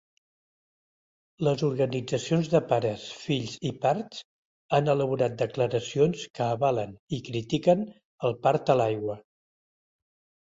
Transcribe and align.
Les 1.47 1.63
organitzacions 1.65 2.47
de 2.53 2.61
pares, 2.69 3.03
fills 3.25 3.51
i 3.69 3.73
parts 3.83 4.23
han 4.77 4.89
elaborat 4.95 5.35
declaracions 5.41 6.23
que 6.39 6.45
avalen 6.57 6.95
i 7.19 7.19
critiquen 7.29 7.85
el 8.31 8.33
part 8.47 8.73
a 8.75 8.77
l'aigua. 8.81 9.19